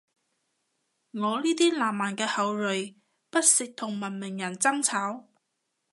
[1.11, 2.97] 我呢啲南蠻嘅後裔，
[3.29, 5.27] 不屑同文明人爭吵